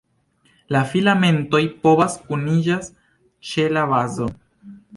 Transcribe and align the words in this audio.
La 0.75 0.79
filamentoj 0.93 1.61
povas 1.85 2.17
kuniĝas 2.31 2.91
ĉe 3.51 3.69
la 3.77 3.87
bazo. 3.93 4.33